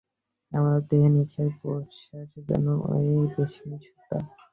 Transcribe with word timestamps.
আমাদের 0.51 0.81
দেহে 0.89 1.09
নিঃশ্বাস-প্রশ্বাস 1.11 1.99
যেন 2.47 2.65
ঐ 2.87 2.93
রেশমী 3.33 3.77
সুতা। 3.85 4.19